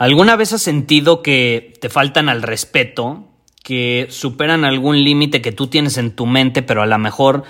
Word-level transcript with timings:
¿Alguna 0.00 0.34
vez 0.34 0.54
has 0.54 0.62
sentido 0.62 1.20
que 1.20 1.74
te 1.78 1.90
faltan 1.90 2.30
al 2.30 2.40
respeto, 2.40 3.28
que 3.62 4.06
superan 4.08 4.64
algún 4.64 5.04
límite 5.04 5.42
que 5.42 5.52
tú 5.52 5.66
tienes 5.66 5.98
en 5.98 6.16
tu 6.16 6.24
mente, 6.24 6.62
pero 6.62 6.80
a 6.80 6.86
lo 6.86 6.96
mejor 6.96 7.44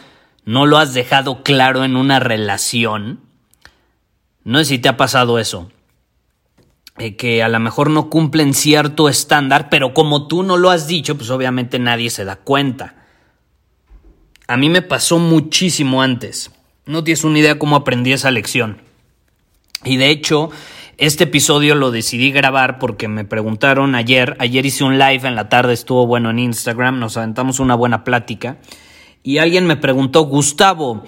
no 0.45 0.67
lo 0.67 0.78
has 0.78 0.93
dejado 0.93 1.45
claro 1.45 1.84
en 1.84 1.95
una 1.95 2.19
relación? 2.19 3.21
No 4.43 4.59
sé 4.59 4.65
si 4.65 4.78
te 4.81 4.89
ha 4.89 4.97
pasado 4.97 5.39
eso. 5.39 5.71
Eh, 6.98 7.15
que 7.15 7.45
a 7.45 7.48
lo 7.48 7.61
mejor 7.61 7.89
no 7.89 8.11
cumplen 8.11 8.53
cierto 8.53 9.09
estándar, 9.09 9.69
pero 9.71 9.95
como 9.95 10.27
tú 10.27 10.43
no 10.43 10.56
lo 10.56 10.71
has 10.71 10.89
dicho, 10.89 11.17
pues 11.17 11.31
obviamente 11.31 11.78
nadie 11.78 12.11
se 12.11 12.25
da 12.25 12.34
cuenta. 12.34 12.97
A 14.48 14.56
mí 14.56 14.69
me 14.69 14.83
pasó 14.83 15.21
muchísimo 15.21 16.03
antes. 16.03 16.51
No 16.84 17.05
tienes 17.05 17.23
una 17.23 17.39
idea 17.39 17.61
cómo 17.61 17.77
aprendí 17.77 18.12
esa 18.12 18.33
lección. 18.33 18.83
Y 19.84 19.98
de 19.98 20.11
hecho, 20.11 20.51
este 21.01 21.25
episodio 21.25 21.75
lo 21.75 21.91
decidí 21.91 22.31
grabar 22.31 22.79
porque 22.79 23.09
me 23.09 23.25
preguntaron 23.25 23.95
ayer, 23.95 24.37
ayer 24.39 24.67
hice 24.67 24.84
un 24.84 24.98
live 24.98 25.27
en 25.27 25.34
la 25.34 25.48
tarde, 25.48 25.73
estuvo 25.73 26.06
bueno 26.06 26.29
en 26.29 26.39
Instagram, 26.39 26.98
nos 26.98 27.17
aventamos 27.17 27.59
una 27.59 27.75
buena 27.75 28.05
plática 28.05 28.59
y 29.23 29.39
alguien 29.39 29.67
me 29.67 29.78
preguntó, 29.78 30.25
Gustavo, 30.25 31.05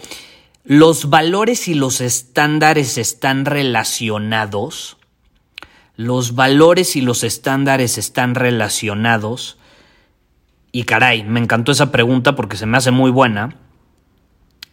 ¿los 0.65 1.11
valores 1.11 1.69
y 1.69 1.75
los 1.75 2.01
estándares 2.01 2.97
están 2.97 3.45
relacionados? 3.45 4.97
¿Los 5.95 6.35
valores 6.35 6.97
y 6.97 7.03
los 7.03 7.23
estándares 7.23 7.99
están 7.99 8.35
relacionados? 8.35 9.59
Y 10.73 10.85
caray, 10.85 11.23
me 11.23 11.39
encantó 11.39 11.71
esa 11.71 11.93
pregunta 11.93 12.35
porque 12.35 12.57
se 12.57 12.65
me 12.65 12.79
hace 12.79 12.93
muy 12.93 13.11
buena. 13.11 13.57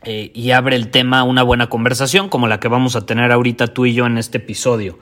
Eh, 0.03 0.31
y 0.33 0.52
abre 0.52 0.75
el 0.75 0.92
tema 0.92 1.19
a 1.19 1.23
una 1.23 1.44
buena 1.44 1.67
conversación 1.67 2.30
como 2.30 2.47
la 2.47 2.59
que 2.59 2.69
vamos 2.69 2.95
a 2.95 3.05
tener 3.05 3.31
ahorita 3.31 3.67
tú 3.67 3.86
y 3.86 3.94
yo 3.94 4.06
en 4.06 4.17
este 4.17 4.38
episodio. 4.38 4.97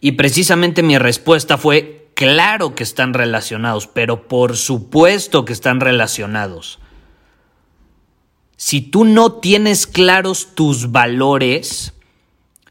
Y 0.00 0.12
precisamente 0.12 0.82
mi 0.82 0.96
respuesta 0.96 1.58
fue, 1.58 2.08
claro 2.14 2.74
que 2.74 2.82
están 2.82 3.14
relacionados, 3.14 3.86
pero 3.86 4.26
por 4.26 4.56
supuesto 4.56 5.44
que 5.44 5.52
están 5.52 5.80
relacionados. 5.80 6.78
Si 8.56 8.80
tú 8.80 9.04
no 9.04 9.34
tienes 9.34 9.86
claros 9.86 10.54
tus 10.54 10.90
valores, 10.90 11.94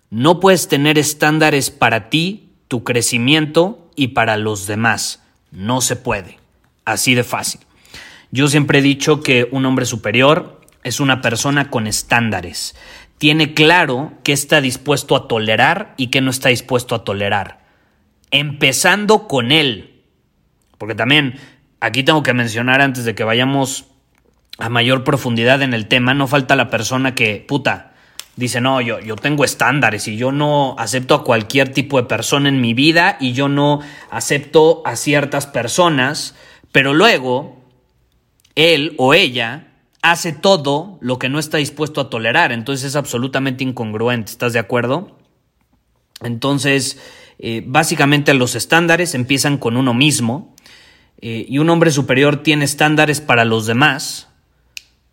no 0.10 0.40
puedes 0.40 0.68
tener 0.68 0.98
estándares 0.98 1.70
para 1.70 2.10
ti, 2.10 2.50
tu 2.68 2.84
crecimiento 2.84 3.90
y 3.96 4.10
para 4.10 4.38
los 4.38 4.68
demás. 4.68 5.24
No 5.52 5.82
se 5.82 5.96
puede. 5.96 6.40
Así 6.86 7.14
de 7.14 7.24
fácil. 7.24 7.62
Yo 8.32 8.48
siempre 8.48 8.80
he 8.80 8.82
dicho 8.82 9.22
que 9.22 9.48
un 9.52 9.66
hombre 9.66 9.86
superior 9.86 10.57
es 10.88 11.00
una 11.00 11.22
persona 11.22 11.70
con 11.70 11.88
estándares. 11.88 12.76
Tiene 13.18 13.54
claro 13.54 14.14
qué 14.24 14.34
está 14.34 14.62
dispuesto 14.62 15.16
a 15.16 15.28
tolerar 15.28 15.94
y 15.98 16.08
qué 16.08 16.22
no 16.22 16.32
está 16.32 16.50
dispuesto 16.50 16.96
a 16.96 17.04
tolerar. 17.04 17.66
Empezando 18.32 19.28
con 19.28 19.52
él. 19.52 20.04
Porque 20.78 20.96
también 20.96 21.40
aquí 21.80 22.04
tengo 22.04 22.24
que 22.24 22.34
mencionar 22.34 22.82
antes 22.82 23.06
de 23.06 23.16
que 23.16 23.24
vayamos 23.24 23.86
a 24.60 24.70
mayor 24.70 25.04
profundidad 25.04 25.62
en 25.62 25.74
el 25.74 25.88
tema, 25.88 26.14
no 26.14 26.28
falta 26.28 26.56
la 26.56 26.70
persona 26.70 27.14
que, 27.14 27.46
puta, 27.48 27.94
dice, 28.36 28.62
no, 28.62 28.82
yo, 28.82 29.00
yo 29.00 29.16
tengo 29.16 29.44
estándares 29.44 30.08
y 30.08 30.18
yo 30.18 30.32
no 30.32 30.76
acepto 30.80 31.14
a 31.14 31.24
cualquier 31.24 31.70
tipo 31.70 32.02
de 32.02 32.08
persona 32.08 32.50
en 32.50 32.62
mi 32.62 32.74
vida 32.74 33.18
y 33.20 33.34
yo 33.34 33.50
no 33.50 33.82
acepto 34.10 34.82
a 34.86 34.96
ciertas 34.96 35.46
personas, 35.46 36.36
pero 36.72 36.94
luego 36.94 37.64
él 38.56 38.96
o 38.98 39.14
ella 39.14 39.67
hace 40.12 40.34
todo 40.34 40.98
lo 41.02 41.20
que 41.20 41.30
no 41.30 41.40
está 41.40 41.58
dispuesto 41.58 42.02
a 42.02 42.10
tolerar. 42.10 42.52
Entonces 42.52 42.86
es 42.86 42.96
absolutamente 42.96 43.64
incongruente. 43.64 44.32
¿Estás 44.32 44.54
de 44.54 44.60
acuerdo? 44.60 45.18
Entonces, 46.22 47.00
eh, 47.40 47.64
básicamente 47.66 48.34
los 48.34 48.56
estándares 48.56 49.14
empiezan 49.16 49.58
con 49.58 49.78
uno 49.78 49.94
mismo 49.94 50.56
eh, 51.22 51.46
y 51.48 51.60
un 51.60 51.70
hombre 51.70 51.92
superior 51.92 52.44
tiene 52.44 52.66
estándares 52.66 53.22
para 53.22 53.46
los 53.46 53.66
demás 53.66 54.28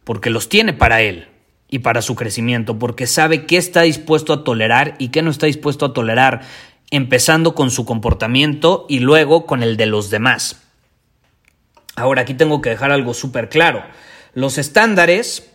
porque 0.04 0.30
los 0.30 0.48
tiene 0.48 0.72
para 0.72 1.00
él 1.00 1.28
y 1.68 1.80
para 1.80 2.02
su 2.02 2.14
crecimiento, 2.14 2.78
porque 2.78 3.06
sabe 3.06 3.46
qué 3.46 3.56
está 3.56 3.82
dispuesto 3.82 4.32
a 4.32 4.44
tolerar 4.44 4.94
y 4.98 5.08
qué 5.08 5.22
no 5.22 5.30
está 5.30 5.46
dispuesto 5.46 5.86
a 5.86 5.92
tolerar, 5.92 6.42
empezando 6.90 7.54
con 7.54 7.70
su 7.70 7.84
comportamiento 7.84 8.86
y 8.88 9.00
luego 9.00 9.46
con 9.46 9.62
el 9.62 9.76
de 9.76 9.86
los 9.86 10.10
demás. 10.10 10.62
Ahora 11.96 12.22
aquí 12.22 12.34
tengo 12.34 12.60
que 12.60 12.70
dejar 12.70 12.92
algo 12.92 13.14
súper 13.14 13.48
claro. 13.48 13.82
Los 14.34 14.58
estándares, 14.58 15.50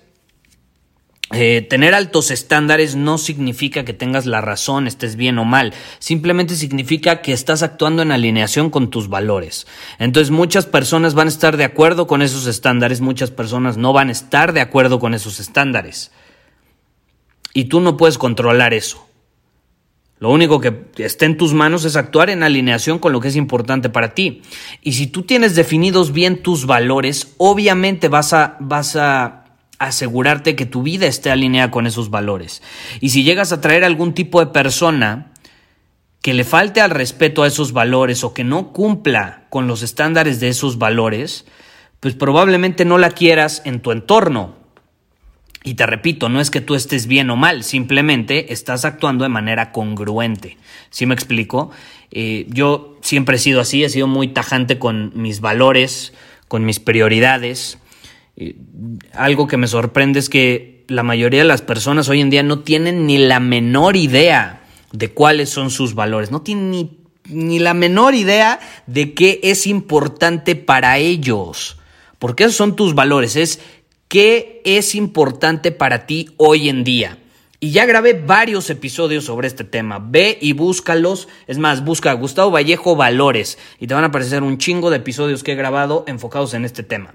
eh, 1.32 1.68
tener 1.70 1.94
altos 1.94 2.32
estándares 2.32 2.96
no 2.96 3.18
significa 3.18 3.84
que 3.84 3.94
tengas 3.94 4.26
la 4.26 4.42
razón, 4.42 4.88
estés 4.88 5.16
bien 5.16 5.38
o 5.38 5.46
mal, 5.46 5.74
simplemente 6.00 6.56
significa 6.56 7.22
que 7.22 7.34
estás 7.34 7.62
actuando 7.62 8.02
en 8.02 8.12
alineación 8.12 8.70
con 8.70 8.90
tus 8.90 9.10
valores. 9.10 9.68
Entonces 10.00 10.32
muchas 10.32 10.66
personas 10.66 11.14
van 11.14 11.28
a 11.28 11.32
estar 11.32 11.58
de 11.58 11.66
acuerdo 11.66 12.08
con 12.08 12.22
esos 12.22 12.48
estándares, 12.48 13.02
muchas 13.02 13.32
personas 13.32 13.78
no 13.78 13.92
van 13.92 14.10
a 14.10 14.14
estar 14.14 14.54
de 14.54 14.62
acuerdo 14.62 15.00
con 15.00 15.14
esos 15.14 15.40
estándares. 15.40 16.12
Y 17.54 17.66
tú 17.66 17.82
no 17.82 17.98
puedes 17.98 18.18
controlar 18.18 18.74
eso. 18.74 19.09
Lo 20.20 20.30
único 20.32 20.60
que 20.60 20.86
está 20.98 21.26
en 21.26 21.38
tus 21.38 21.54
manos 21.54 21.86
es 21.86 21.96
actuar 21.96 22.30
en 22.30 22.44
alineación 22.44 23.00
con 23.00 23.14
lo 23.14 23.22
que 23.22 23.30
es 23.30 23.38
importante 23.38 23.90
para 23.90 24.14
ti. 24.14 24.42
Y 24.82 24.94
si 24.94 25.08
tú 25.08 25.24
tienes 25.24 25.56
definidos 25.56 26.12
bien 26.12 26.44
tus 26.44 26.66
valores, 26.66 27.36
obviamente 27.38 28.10
vas 28.10 28.34
a, 28.34 28.58
vas 28.60 28.98
a 28.98 29.46
asegurarte 29.80 30.58
que 30.58 30.66
tu 30.66 30.84
vida 30.84 31.08
esté 31.08 31.32
alineada 31.32 31.72
con 31.72 31.88
esos 31.88 32.10
valores. 32.10 32.62
Y 33.00 33.10
si 33.10 33.24
llegas 33.24 33.54
a 33.54 33.62
traer 33.62 33.86
algún 33.86 34.14
tipo 34.14 34.42
de 34.42 34.52
persona 34.52 35.32
que 36.22 36.34
le 36.34 36.44
falte 36.44 36.82
al 36.82 36.90
respeto 36.90 37.44
a 37.44 37.48
esos 37.48 37.72
valores 37.72 38.26
o 38.26 38.34
que 38.34 38.44
no 38.44 38.74
cumpla 38.74 39.46
con 39.50 39.68
los 39.68 39.84
estándares 39.84 40.42
de 40.42 40.50
esos 40.50 40.78
valores, 40.78 41.46
pues 42.02 42.14
probablemente 42.14 42.84
no 42.84 42.98
la 42.98 43.12
quieras 43.12 43.62
en 43.64 43.80
tu 43.80 43.94
entorno 43.94 44.59
y 45.64 45.74
te 45.74 45.86
repito, 45.86 46.30
no 46.30 46.40
es 46.40 46.52
que 46.52 46.62
tú 46.62 46.76
estés 46.76 47.06
bien 47.06 47.30
o 47.30 47.36
mal, 47.36 47.64
simplemente 47.64 48.54
estás 48.54 48.86
actuando 48.86 49.24
de 49.24 49.30
manera 49.30 49.72
congruente. 49.72 50.58
¿Sí 50.90 51.06
me 51.06 51.14
explico? 51.14 51.72
Eh, 52.12 52.46
yo 52.50 52.98
siempre 53.02 53.36
he 53.36 53.40
sido 53.40 53.60
así, 53.60 53.84
he 53.84 53.90
sido 53.90 54.08
muy 54.08 54.30
tajante 54.30 54.80
con 54.80 55.12
mis 55.16 55.42
valores, 55.42 56.14
con 56.48 56.66
mis 56.66 56.80
prioridades. 56.80 57.78
Eh, 58.38 58.56
algo 59.14 59.48
que 59.48 59.58
me 59.58 59.68
sorprende 59.68 60.20
es 60.20 60.30
que 60.30 60.86
la 60.88 61.04
mayoría 61.04 61.42
de 61.42 61.48
las 61.48 61.62
personas 61.62 62.08
hoy 62.08 62.22
en 62.22 62.30
día 62.30 62.42
no 62.42 62.60
tienen 62.60 63.06
ni 63.06 63.18
la 63.18 63.42
menor 63.42 63.98
idea 63.98 64.64
de 64.94 65.12
cuáles 65.12 65.50
son 65.50 65.72
sus 65.72 65.94
valores, 65.94 66.32
no 66.32 66.42
tienen 66.42 66.72
ni, 66.72 66.98
ni 67.26 67.60
la 67.60 67.74
menor 67.74 68.16
idea 68.16 68.62
de 68.88 69.14
qué 69.14 69.42
es 69.44 69.68
importante 69.68 70.56
para 70.56 70.98
ellos. 70.98 71.76
Porque 72.18 72.44
esos 72.44 72.56
son 72.56 72.76
tus 72.76 72.96
valores, 72.96 73.36
es 73.36 73.62
¿Qué 74.10 74.64
es 74.66 74.96
importante 74.96 75.72
para 75.72 76.08
ti 76.08 76.32
hoy 76.38 76.68
en 76.68 76.84
día? 76.84 77.20
Y 77.60 77.70
ya 77.70 77.86
grabé 77.86 78.14
varios 78.14 78.72
episodios 78.72 79.26
sobre 79.26 79.48
este 79.48 79.64
tema. 79.64 80.00
Ve 80.00 80.36
y 80.42 80.54
búscalos. 80.54 81.28
Es 81.46 81.60
más, 81.60 81.86
busca 81.86 82.12
Gustavo 82.14 82.50
Vallejo 82.50 82.96
Valores 82.96 83.60
y 83.80 83.86
te 83.86 83.94
van 83.94 84.04
a 84.04 84.08
aparecer 84.08 84.42
un 84.42 84.58
chingo 84.58 84.90
de 84.90 84.98
episodios 84.98 85.44
que 85.44 85.52
he 85.52 85.56
grabado 85.56 86.06
enfocados 86.08 86.56
en 86.56 86.66
este 86.66 86.82
tema. 86.82 87.14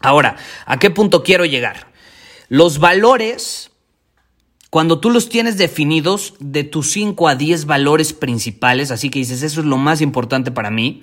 Ahora, 0.00 0.34
¿a 0.66 0.80
qué 0.80 0.90
punto 0.90 1.22
quiero 1.22 1.44
llegar? 1.44 1.92
Los 2.48 2.80
valores, 2.80 3.70
cuando 4.68 4.98
tú 4.98 5.10
los 5.10 5.28
tienes 5.28 5.58
definidos 5.58 6.34
de 6.40 6.64
tus 6.64 6.90
5 6.90 7.28
a 7.28 7.36
10 7.36 7.66
valores 7.66 8.14
principales, 8.14 8.90
así 8.90 9.10
que 9.10 9.20
dices, 9.20 9.44
eso 9.44 9.60
es 9.60 9.66
lo 9.66 9.76
más 9.76 10.00
importante 10.00 10.50
para 10.50 10.72
mí, 10.72 10.98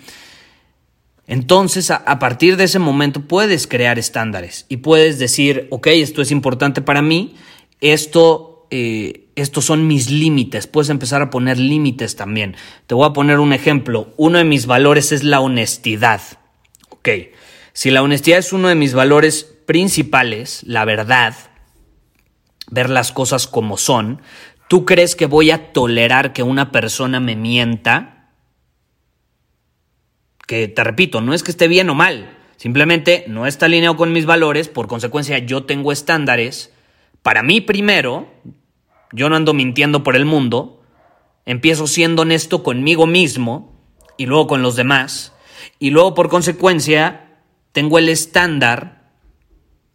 Entonces, 1.27 1.91
a, 1.91 2.19
partir 2.19 2.56
de 2.56 2.63
ese 2.63 2.79
momento 2.79 3.21
puedes 3.21 3.68
crear 3.68 4.00
estándares 4.00 4.65
y 4.69 4.77
puedes 4.77 5.19
decir, 5.19 5.68
ok, 5.71 5.88
esto 5.88 6.21
es 6.21 6.31
importante 6.31 6.81
para 6.81 7.01
mí, 7.01 7.35
esto, 7.81 8.65
eh, 8.71 9.27
estos 9.35 9.65
son 9.65 9.88
mis 9.88 10.09
límites, 10.09 10.68
puedes 10.68 10.89
empezar 10.89 11.21
a 11.21 11.29
poner 11.29 11.59
límites 11.59 12.15
también. 12.15 12.56
Te 12.88 12.95
voy 12.95 13.06
a 13.06 13.13
poner 13.13 13.39
un 13.39 13.51
ejemplo, 13.51 14.13
uno 14.15 14.38
de 14.38 14.45
mis 14.45 14.68
valores 14.68 15.12
es 15.12 15.25
la 15.25 15.41
honestidad. 15.41 16.21
Ok, 16.89 17.09
si 17.74 17.91
la 17.91 18.01
honestidad 18.03 18.39
es 18.39 18.53
uno 18.53 18.69
de 18.69 18.75
mis 18.75 18.94
valores 18.94 19.53
principales, 19.65 20.63
la 20.65 20.85
verdad, 20.85 21.35
ver 22.71 22.89
las 22.89 23.12
cosas 23.12 23.47
como 23.47 23.77
son, 23.77 24.21
¿tú 24.69 24.85
crees 24.85 25.18
que 25.18 25.25
voy 25.25 25.51
a 25.51 25.74
tolerar 25.74 26.31
que 26.31 26.44
una 26.44 26.71
persona 26.71 27.19
me 27.19 27.35
mienta? 27.35 28.16
Que 30.47 30.67
te 30.69 30.83
repito, 30.83 31.21
no 31.21 31.33
es 31.33 31.44
que 31.44 31.51
esté 31.51 31.67
bien 31.67 31.89
o 31.89 31.94
mal, 31.94 32.35
simplemente 32.55 33.25
no 33.27 33.45
está 33.45 33.67
alineado 33.67 33.97
con 33.97 34.13
mis 34.13 34.25
valores, 34.25 34.69
por 34.69 34.88
consecuencia 34.88 35.38
yo 35.39 35.65
tengo 35.65 35.91
estándares. 35.91 36.73
Para 37.21 37.44
mí 37.44 37.61
primero, 37.61 38.27
yo 39.11 39.29
no 39.29 39.35
ando 39.35 39.53
mintiendo 39.53 40.03
por 40.03 40.15
el 40.15 40.25
mundo, 40.25 40.81
empiezo 41.45 41.85
siendo 41.85 42.23
honesto 42.23 42.63
conmigo 42.63 43.05
mismo 43.05 43.77
y 44.17 44.25
luego 44.25 44.47
con 44.47 44.61
los 44.61 44.77
demás, 44.77 45.33
y 45.79 45.91
luego 45.91 46.13
por 46.13 46.29
consecuencia 46.29 47.41
tengo 47.73 48.00
el 48.00 48.07
estándar 48.09 49.11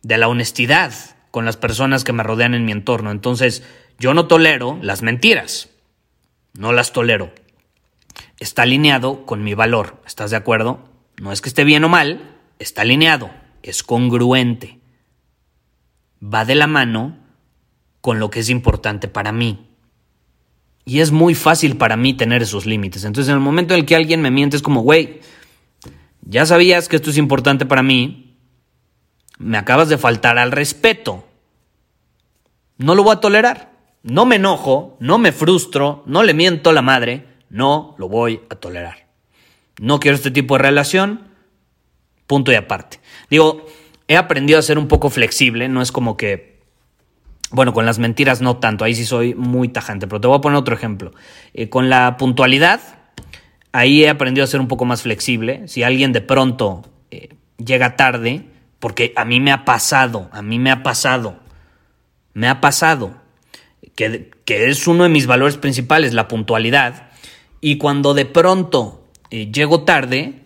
de 0.02 0.18
la 0.18 0.28
honestidad 0.28 0.92
con 1.30 1.46
las 1.46 1.56
personas 1.56 2.04
que 2.04 2.12
me 2.12 2.22
rodean 2.22 2.54
en 2.54 2.66
mi 2.66 2.72
entorno. 2.72 3.10
Entonces, 3.10 3.64
yo 3.98 4.12
no 4.12 4.26
tolero 4.26 4.78
las 4.82 5.00
mentiras, 5.00 5.70
no 6.52 6.72
las 6.72 6.92
tolero 6.92 7.32
está 8.42 8.62
alineado 8.62 9.24
con 9.24 9.42
mi 9.44 9.54
valor. 9.54 10.02
¿Estás 10.06 10.30
de 10.30 10.36
acuerdo? 10.36 10.80
No 11.20 11.32
es 11.32 11.40
que 11.40 11.48
esté 11.48 11.64
bien 11.64 11.84
o 11.84 11.88
mal, 11.88 12.38
está 12.58 12.82
alineado, 12.82 13.30
es 13.62 13.82
congruente. 13.82 14.80
Va 16.22 16.44
de 16.44 16.54
la 16.54 16.66
mano 16.66 17.18
con 18.00 18.18
lo 18.18 18.30
que 18.30 18.40
es 18.40 18.50
importante 18.50 19.08
para 19.08 19.32
mí. 19.32 19.68
Y 20.84 21.00
es 21.00 21.12
muy 21.12 21.34
fácil 21.34 21.76
para 21.76 21.96
mí 21.96 22.14
tener 22.14 22.42
esos 22.42 22.66
límites. 22.66 23.04
Entonces, 23.04 23.28
en 23.28 23.36
el 23.36 23.40
momento 23.40 23.74
en 23.74 23.80
el 23.80 23.86
que 23.86 23.94
alguien 23.94 24.20
me 24.20 24.32
miente, 24.32 24.56
es 24.56 24.62
como, 24.62 24.80
güey, 24.82 25.20
ya 26.22 26.44
sabías 26.44 26.88
que 26.88 26.96
esto 26.96 27.10
es 27.10 27.18
importante 27.18 27.66
para 27.66 27.84
mí, 27.84 28.36
me 29.38 29.58
acabas 29.58 29.88
de 29.88 29.98
faltar 29.98 30.38
al 30.38 30.50
respeto. 30.50 31.24
No 32.78 32.96
lo 32.96 33.04
voy 33.04 33.14
a 33.14 33.20
tolerar. 33.20 33.72
No 34.02 34.26
me 34.26 34.36
enojo, 34.36 34.96
no 34.98 35.18
me 35.18 35.30
frustro, 35.30 36.02
no 36.06 36.24
le 36.24 36.34
miento 36.34 36.70
a 36.70 36.72
la 36.72 36.82
madre, 36.82 37.31
no 37.52 37.94
lo 37.98 38.08
voy 38.08 38.40
a 38.48 38.54
tolerar. 38.54 39.06
No 39.78 40.00
quiero 40.00 40.16
este 40.16 40.30
tipo 40.30 40.56
de 40.56 40.62
relación. 40.62 41.28
Punto 42.26 42.50
y 42.50 42.54
aparte. 42.54 42.98
Digo, 43.28 43.66
he 44.08 44.16
aprendido 44.16 44.58
a 44.58 44.62
ser 44.62 44.78
un 44.78 44.88
poco 44.88 45.10
flexible. 45.10 45.68
No 45.68 45.82
es 45.82 45.92
como 45.92 46.16
que. 46.16 46.62
Bueno, 47.50 47.74
con 47.74 47.84
las 47.84 47.98
mentiras 47.98 48.40
no 48.40 48.56
tanto. 48.56 48.84
Ahí 48.84 48.94
sí 48.94 49.04
soy 49.04 49.34
muy 49.34 49.68
tajante. 49.68 50.06
Pero 50.06 50.20
te 50.22 50.28
voy 50.28 50.38
a 50.38 50.40
poner 50.40 50.56
otro 50.56 50.74
ejemplo. 50.74 51.12
Eh, 51.52 51.68
con 51.68 51.90
la 51.90 52.16
puntualidad, 52.16 52.80
ahí 53.72 54.02
he 54.02 54.08
aprendido 54.08 54.44
a 54.44 54.48
ser 54.48 54.60
un 54.60 54.68
poco 54.68 54.86
más 54.86 55.02
flexible. 55.02 55.68
Si 55.68 55.82
alguien 55.82 56.12
de 56.12 56.22
pronto 56.22 56.90
eh, 57.10 57.34
llega 57.58 57.96
tarde, 57.96 58.46
porque 58.78 59.12
a 59.14 59.26
mí 59.26 59.40
me 59.40 59.52
ha 59.52 59.66
pasado, 59.66 60.30
a 60.32 60.40
mí 60.40 60.58
me 60.58 60.70
ha 60.70 60.82
pasado, 60.82 61.38
me 62.32 62.48
ha 62.48 62.62
pasado, 62.62 63.14
que, 63.94 64.30
que 64.46 64.70
es 64.70 64.86
uno 64.86 65.02
de 65.02 65.10
mis 65.10 65.26
valores 65.26 65.58
principales, 65.58 66.14
la 66.14 66.28
puntualidad 66.28 67.11
y 67.64 67.78
cuando 67.78 68.12
de 68.12 68.26
pronto 68.26 69.06
eh, 69.30 69.50
llego 69.50 69.84
tarde, 69.84 70.42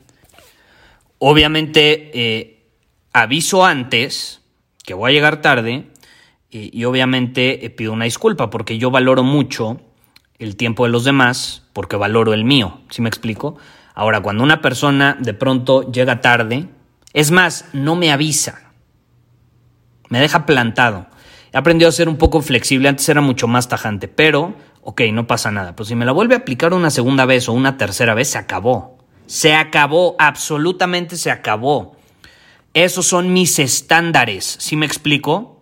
obviamente 1.18 2.10
eh, 2.14 2.68
aviso 3.12 3.64
antes 3.64 4.42
que 4.84 4.94
voy 4.94 5.10
a 5.10 5.14
llegar 5.14 5.40
tarde 5.40 5.88
y 6.50 6.84
obviamente 6.84 7.64
eh, 7.64 7.70
pido 7.70 7.92
una 7.92 8.04
disculpa 8.04 8.50
porque 8.50 8.78
yo 8.78 8.90
valoro 8.90 9.24
mucho 9.24 9.80
el 10.38 10.56
tiempo 10.56 10.84
de 10.84 10.92
los 10.92 11.04
demás 11.04 11.64
porque 11.72 11.96
valoro 11.96 12.34
el 12.34 12.44
mío, 12.44 12.80
¿sí 12.90 13.00
me 13.00 13.08
explico? 13.08 13.56
Ahora, 13.94 14.20
cuando 14.20 14.44
una 14.44 14.60
persona 14.60 15.16
de 15.18 15.32
pronto 15.32 15.90
llega 15.90 16.20
tarde, 16.20 16.68
es 17.14 17.30
más, 17.30 17.64
no 17.72 17.96
me 17.96 18.12
avisa, 18.12 18.72
me 20.10 20.20
deja 20.20 20.44
plantado. 20.44 21.06
He 21.50 21.56
aprendido 21.56 21.88
a 21.88 21.92
ser 21.92 22.10
un 22.10 22.18
poco 22.18 22.42
flexible, 22.42 22.90
antes 22.90 23.08
era 23.08 23.22
mucho 23.22 23.48
más 23.48 23.68
tajante, 23.68 24.06
pero 24.06 24.54
ok, 24.86 25.02
no 25.12 25.26
pasa 25.26 25.50
nada. 25.50 25.74
Pues 25.74 25.88
si 25.88 25.96
me 25.96 26.04
la 26.04 26.12
vuelve 26.12 26.36
a 26.36 26.38
aplicar 26.38 26.72
una 26.72 26.90
segunda 26.90 27.26
vez 27.26 27.48
o 27.48 27.52
una 27.52 27.76
tercera 27.76 28.14
vez, 28.14 28.28
se 28.28 28.38
acabó. 28.38 28.96
Se 29.26 29.52
acabó, 29.52 30.14
absolutamente 30.20 31.16
se 31.16 31.32
acabó. 31.32 31.96
Esos 32.72 33.04
son 33.04 33.32
mis 33.32 33.58
estándares, 33.58 34.56
¿sí 34.60 34.76
me 34.76 34.86
explico? 34.86 35.60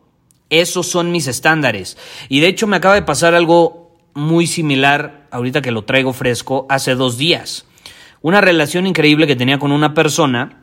Esos 0.50 0.86
son 0.88 1.10
mis 1.10 1.26
estándares. 1.26 1.96
Y 2.28 2.40
de 2.40 2.48
hecho 2.48 2.66
me 2.66 2.76
acaba 2.76 2.96
de 2.96 3.02
pasar 3.02 3.34
algo 3.34 3.96
muy 4.12 4.46
similar, 4.46 5.26
ahorita 5.30 5.62
que 5.62 5.70
lo 5.70 5.84
traigo 5.84 6.12
fresco, 6.12 6.66
hace 6.68 6.94
dos 6.94 7.16
días. 7.16 7.66
Una 8.20 8.42
relación 8.42 8.86
increíble 8.86 9.26
que 9.26 9.36
tenía 9.36 9.58
con 9.58 9.72
una 9.72 9.94
persona 9.94 10.60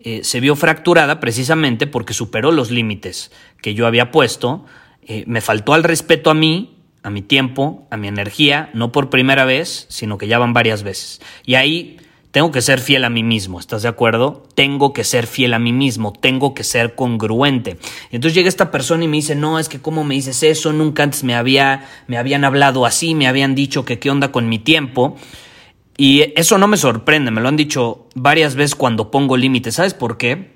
eh, 0.00 0.24
se 0.24 0.40
vio 0.40 0.56
fracturada 0.56 1.20
precisamente 1.20 1.86
porque 1.86 2.14
superó 2.14 2.50
los 2.50 2.70
límites 2.70 3.30
que 3.60 3.74
yo 3.74 3.86
había 3.86 4.10
puesto, 4.10 4.64
eh, 5.02 5.24
me 5.26 5.42
faltó 5.42 5.74
al 5.74 5.84
respeto 5.84 6.30
a 6.30 6.34
mí 6.34 6.75
a 7.06 7.10
mi 7.10 7.22
tiempo, 7.22 7.86
a 7.88 7.96
mi 7.96 8.08
energía, 8.08 8.68
no 8.74 8.90
por 8.90 9.10
primera 9.10 9.44
vez, 9.44 9.86
sino 9.88 10.18
que 10.18 10.26
ya 10.26 10.40
van 10.40 10.52
varias 10.52 10.82
veces. 10.82 11.20
Y 11.44 11.54
ahí 11.54 11.98
tengo 12.32 12.50
que 12.50 12.60
ser 12.60 12.80
fiel 12.80 13.04
a 13.04 13.10
mí 13.10 13.22
mismo, 13.22 13.60
¿estás 13.60 13.82
de 13.82 13.88
acuerdo? 13.88 14.42
Tengo 14.56 14.92
que 14.92 15.04
ser 15.04 15.28
fiel 15.28 15.54
a 15.54 15.60
mí 15.60 15.72
mismo, 15.72 16.12
tengo 16.12 16.52
que 16.52 16.64
ser 16.64 16.96
congruente. 16.96 17.78
entonces 18.10 18.34
llega 18.34 18.48
esta 18.48 18.72
persona 18.72 19.04
y 19.04 19.06
me 19.06 19.18
dice, 19.18 19.36
no, 19.36 19.60
es 19.60 19.68
que 19.68 19.80
cómo 19.80 20.02
me 20.02 20.16
dices 20.16 20.42
eso, 20.42 20.72
nunca 20.72 21.04
antes 21.04 21.22
me, 21.22 21.36
había, 21.36 21.86
me 22.08 22.18
habían 22.18 22.44
hablado 22.44 22.84
así, 22.84 23.14
me 23.14 23.28
habían 23.28 23.54
dicho 23.54 23.84
que 23.84 24.00
qué 24.00 24.10
onda 24.10 24.32
con 24.32 24.48
mi 24.48 24.58
tiempo. 24.58 25.16
Y 25.96 26.32
eso 26.34 26.58
no 26.58 26.66
me 26.66 26.76
sorprende, 26.76 27.30
me 27.30 27.40
lo 27.40 27.46
han 27.46 27.56
dicho 27.56 28.08
varias 28.16 28.56
veces 28.56 28.74
cuando 28.74 29.12
pongo 29.12 29.36
límites. 29.36 29.76
¿Sabes 29.76 29.94
por 29.94 30.18
qué? 30.18 30.55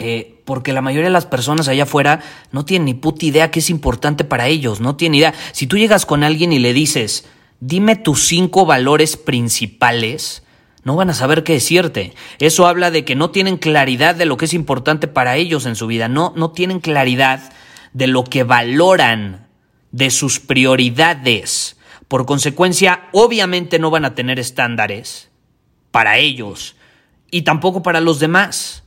Eh, 0.00 0.40
porque 0.46 0.72
la 0.72 0.80
mayoría 0.80 1.08
de 1.08 1.12
las 1.12 1.26
personas 1.26 1.68
allá 1.68 1.82
afuera 1.82 2.20
no 2.52 2.64
tienen 2.64 2.86
ni 2.86 2.94
puta 2.94 3.26
idea 3.26 3.50
qué 3.50 3.58
es 3.58 3.68
importante 3.68 4.24
para 4.24 4.48
ellos, 4.48 4.80
no 4.80 4.96
tienen 4.96 5.18
idea. 5.18 5.34
Si 5.52 5.66
tú 5.66 5.76
llegas 5.76 6.06
con 6.06 6.24
alguien 6.24 6.52
y 6.52 6.58
le 6.58 6.72
dices, 6.72 7.26
dime 7.60 7.96
tus 7.96 8.26
cinco 8.26 8.64
valores 8.64 9.18
principales, 9.18 10.42
no 10.84 10.96
van 10.96 11.10
a 11.10 11.14
saber 11.14 11.44
qué 11.44 11.52
decirte. 11.52 12.14
Eso 12.38 12.66
habla 12.66 12.90
de 12.90 13.04
que 13.04 13.14
no 13.14 13.30
tienen 13.30 13.58
claridad 13.58 14.14
de 14.14 14.24
lo 14.24 14.38
que 14.38 14.46
es 14.46 14.54
importante 14.54 15.06
para 15.06 15.36
ellos 15.36 15.66
en 15.66 15.76
su 15.76 15.86
vida, 15.86 16.08
no, 16.08 16.32
no 16.34 16.50
tienen 16.50 16.80
claridad 16.80 17.52
de 17.92 18.06
lo 18.06 18.24
que 18.24 18.42
valoran, 18.42 19.48
de 19.92 20.10
sus 20.10 20.40
prioridades. 20.40 21.76
Por 22.08 22.26
consecuencia, 22.26 23.08
obviamente 23.12 23.78
no 23.78 23.90
van 23.90 24.04
a 24.04 24.14
tener 24.14 24.38
estándares 24.38 25.30
para 25.90 26.16
ellos 26.18 26.76
y 27.30 27.42
tampoco 27.42 27.82
para 27.82 28.00
los 28.00 28.18
demás. 28.18 28.84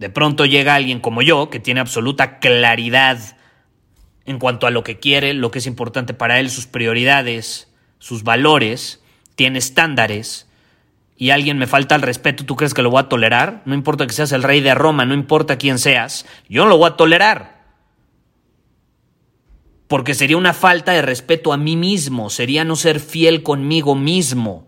De 0.00 0.08
pronto 0.08 0.46
llega 0.46 0.74
alguien 0.74 0.98
como 0.98 1.20
yo, 1.20 1.50
que 1.50 1.60
tiene 1.60 1.78
absoluta 1.78 2.38
claridad 2.38 3.36
en 4.24 4.38
cuanto 4.38 4.66
a 4.66 4.70
lo 4.70 4.82
que 4.82 4.98
quiere, 4.98 5.34
lo 5.34 5.50
que 5.50 5.58
es 5.58 5.66
importante 5.66 6.14
para 6.14 6.40
él, 6.40 6.48
sus 6.48 6.66
prioridades, 6.66 7.70
sus 7.98 8.22
valores, 8.22 9.02
tiene 9.34 9.58
estándares, 9.58 10.48
y 11.18 11.30
alguien 11.30 11.58
me 11.58 11.66
falta 11.66 11.96
el 11.96 12.00
respeto, 12.00 12.46
¿tú 12.46 12.56
crees 12.56 12.72
que 12.72 12.80
lo 12.80 12.88
voy 12.88 13.00
a 13.00 13.10
tolerar? 13.10 13.60
No 13.66 13.74
importa 13.74 14.06
que 14.06 14.14
seas 14.14 14.32
el 14.32 14.42
rey 14.42 14.62
de 14.62 14.74
Roma, 14.74 15.04
no 15.04 15.12
importa 15.12 15.58
quién 15.58 15.78
seas, 15.78 16.24
yo 16.48 16.62
no 16.64 16.70
lo 16.70 16.78
voy 16.78 16.88
a 16.88 16.96
tolerar. 16.96 17.60
Porque 19.86 20.14
sería 20.14 20.38
una 20.38 20.54
falta 20.54 20.92
de 20.92 21.02
respeto 21.02 21.52
a 21.52 21.58
mí 21.58 21.76
mismo, 21.76 22.30
sería 22.30 22.64
no 22.64 22.74
ser 22.74 23.00
fiel 23.00 23.42
conmigo 23.42 23.94
mismo. 23.94 24.66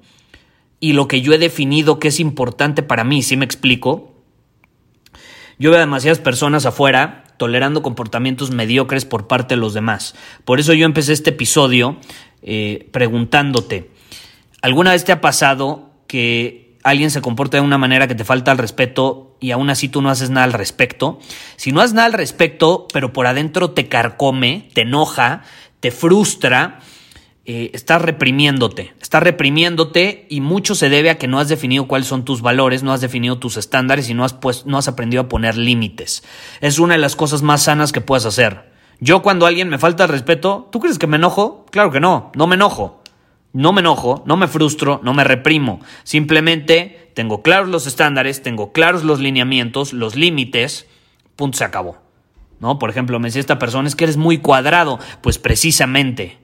Y 0.79 0.93
lo 0.93 1.09
que 1.09 1.23
yo 1.23 1.33
he 1.33 1.39
definido 1.39 1.99
que 1.99 2.09
es 2.09 2.21
importante 2.21 2.83
para 2.83 3.03
mí, 3.03 3.23
¿sí 3.23 3.39
me 3.39 3.47
explico? 3.47 4.12
Yo 5.59 5.71
veo 5.71 5.79
a 5.79 5.81
demasiadas 5.81 6.19
personas 6.19 6.67
afuera 6.67 7.25
tolerando 7.37 7.83
comportamientos 7.83 8.51
mediocres 8.51 9.05
por 9.05 9.27
parte 9.27 9.55
de 9.55 9.61
los 9.61 9.75
demás. 9.75 10.15
Por 10.45 10.61
eso 10.61 10.75
yo 10.75 10.87
empecé 10.87 11.13
este 11.13 11.31
episodio 11.31 11.97
eh, 12.43 12.89
preguntándote, 12.93 13.91
¿alguna 14.61 14.93
vez 14.93 15.05
te 15.05 15.13
ha 15.13 15.21
pasado 15.21 15.91
que 16.07 16.79
alguien 16.85 17.11
se 17.11 17.21
comporta 17.21 17.57
de 17.57 17.63
una 17.63 17.79
manera 17.79 18.07
que 18.07 18.15
te 18.15 18.25
falta 18.25 18.53
el 18.53 18.59
respeto 18.59 19.37
y 19.41 19.51
aún 19.51 19.71
así 19.71 19.89
tú 19.89 20.03
no 20.03 20.11
haces 20.11 20.31
nada 20.31 20.45
al 20.45 20.53
respecto? 20.53 21.19
Si 21.57 21.73
no 21.73 21.81
haces 21.81 21.95
nada 21.95 22.07
al 22.07 22.13
respecto, 22.13 22.87
pero 22.93 23.13
por 23.13 23.27
adentro 23.27 23.71
te 23.71 23.89
carcome, 23.89 24.69
te 24.75 24.83
enoja, 24.83 25.43
te 25.81 25.91
frustra, 25.91 26.79
eh, 27.45 27.71
estás 27.75 28.01
reprimiéndote, 28.01 28.95
estás 29.01 29.23
reprimiéndote 29.23 30.27
y 30.31 30.41
mucho 30.41 30.77
se 30.77 30.89
debe 30.89 31.11
a 31.11 31.19
que 31.19 31.27
no 31.27 31.41
has 31.41 31.49
definido 31.49 31.89
cuáles 31.89 32.07
son 32.07 32.25
tus 32.25 32.41
valores, 32.41 32.85
no 32.85 32.93
has 32.93 33.01
definido 33.01 33.39
tus 33.39 33.57
estándares 33.57 34.09
y 34.09 34.15
no 34.15 34.25
has, 34.25 34.33
pues, 34.33 34.65
no 34.65 34.79
has 34.79 34.87
aprendido 34.87 35.23
a 35.23 35.29
poner 35.29 35.57
límites. 35.57 36.23
Es 36.61 36.79
una 36.79 36.95
de 36.95 37.01
las 37.01 37.17
cosas 37.17 37.43
más 37.43 37.65
sanas 37.65 37.91
que 37.91 38.01
puedes 38.01 38.27
hacer. 38.27 38.71
Yo 39.01 39.23
cuando 39.23 39.47
alguien 39.47 39.69
me 39.69 39.79
falta 39.79 40.05
el 40.05 40.11
respeto, 40.11 40.69
¿tú 40.71 40.79
crees 40.79 40.99
que 40.99 41.09
me 41.09 41.17
enojo? 41.17 41.67
Claro 41.73 41.91
que 41.91 41.99
no, 41.99 42.31
no 42.37 42.47
me 42.47 42.55
enojo. 42.55 43.03
No 43.53 43.73
me 43.73 43.81
enojo, 43.81 44.23
no 44.25 44.37
me 44.37 44.47
frustro, 44.47 45.01
no 45.03 45.13
me 45.13 45.25
reprimo. 45.25 45.81
Simplemente 46.05 47.11
tengo 47.15 47.43
claros 47.43 47.69
los 47.69 47.87
estándares, 47.87 48.43
tengo 48.43 48.73
claros 48.73 49.03
los 49.03 49.19
lineamientos, 49.19 49.93
los 49.93 50.15
límites, 50.15 50.87
punto 51.37 51.59
se 51.59 51.65
acabó. 51.65 51.99
¿No? 52.61 52.79
Por 52.79 52.89
ejemplo, 52.89 53.19
me 53.19 53.27
decía 53.27 53.41
esta 53.41 53.59
persona, 53.59 53.89
es 53.89 53.97
que 53.97 54.05
eres 54.05 54.17
muy 54.17 54.39
cuadrado. 54.39 55.01
Pues 55.21 55.39
precisamente, 55.39 56.39